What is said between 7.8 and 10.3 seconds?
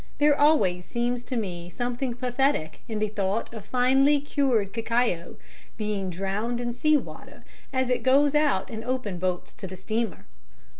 it goes out in open boats to the steamer.